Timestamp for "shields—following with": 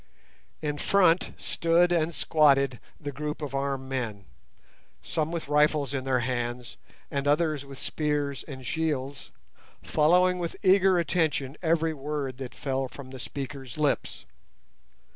8.65-10.55